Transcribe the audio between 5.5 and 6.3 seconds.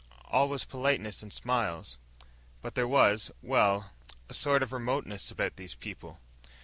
these people.